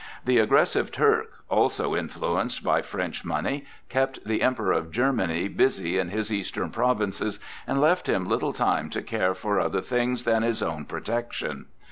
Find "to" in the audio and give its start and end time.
8.89-9.03